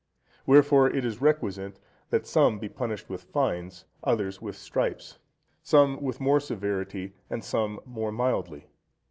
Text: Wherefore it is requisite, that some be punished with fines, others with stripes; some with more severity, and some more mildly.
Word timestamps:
Wherefore 0.47 0.87
it 0.89 1.05
is 1.05 1.21
requisite, 1.21 1.77
that 2.09 2.25
some 2.25 2.57
be 2.57 2.67
punished 2.69 3.07
with 3.07 3.25
fines, 3.25 3.85
others 4.03 4.41
with 4.41 4.55
stripes; 4.55 5.19
some 5.61 6.01
with 6.01 6.19
more 6.19 6.39
severity, 6.39 7.13
and 7.29 7.43
some 7.43 7.79
more 7.85 8.11
mildly. 8.11 8.65